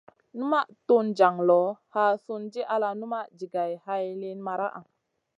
[0.37, 4.79] Numaʼ tun jaŋ loʼ, haa sùn di ala numaʼ jigay hay liyn maraʼa.